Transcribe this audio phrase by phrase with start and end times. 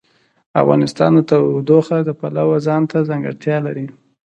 [0.61, 3.85] افغانستان د تودوخه د پلوه ځانته ځانګړتیا لري.